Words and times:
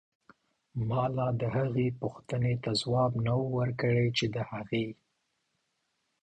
مالا 0.87 1.27
دهغې 1.41 1.87
دپو 1.93 2.07
ښتنې 2.17 2.53
ته 2.63 2.71
ځواب 2.81 3.11
نه 3.25 3.33
و 3.41 3.43
ورکړی 3.57 4.07
چې 4.17 4.25
هغې 4.51 4.87